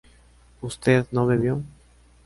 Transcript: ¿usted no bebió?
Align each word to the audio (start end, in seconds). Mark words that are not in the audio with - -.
¿usted 0.61 1.05
no 1.11 1.27
bebió? 1.27 1.61